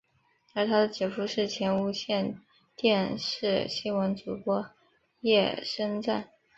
[0.55, 2.41] 而他的姐夫是前无线
[2.75, 4.65] 电视新闻主播
[5.19, 6.27] 叶升瓒。